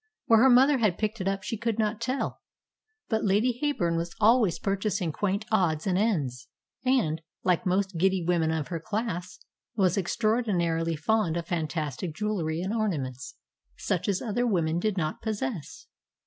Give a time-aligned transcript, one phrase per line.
[0.25, 2.41] Where her mother had picked it up she could not tell.
[3.07, 6.47] But Lady Heyburn was always purchasing quaint odds and ends,
[6.83, 9.37] and, like most giddy women of her class,
[9.75, 13.35] was extraordinarily fond of fantastic jewellery and ornaments
[13.77, 15.85] such as other women did not possess.